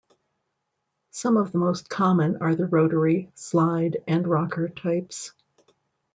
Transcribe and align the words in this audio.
Some 1.11 1.37
of 1.37 1.51
the 1.51 1.59
most 1.59 1.87
common 1.87 2.37
are 2.37 2.55
the 2.55 2.65
rotary, 2.65 3.31
slide, 3.35 3.97
and 4.07 4.27
rocker 4.27 4.67
types. 4.67 5.31